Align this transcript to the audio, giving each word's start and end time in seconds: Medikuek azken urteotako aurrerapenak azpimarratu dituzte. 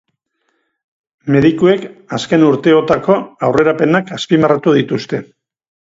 Medikuek 1.35 1.85
azken 2.19 2.45
urteotako 2.47 3.19
aurrerapenak 3.49 4.11
azpimarratu 4.21 4.75
dituzte. 4.79 5.25